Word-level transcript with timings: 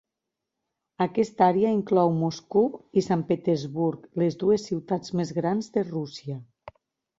Aquesta 1.05 1.43
àrea 1.51 1.73
inclou 1.79 2.09
Moscou 2.21 2.71
i 3.01 3.05
Sant 3.09 3.23
Petersburg, 3.29 4.09
les 4.23 4.41
dues 4.47 4.67
ciutats 4.73 5.17
més 5.23 5.37
grans 5.43 5.73
de 5.79 5.87
Rússia. 5.95 6.43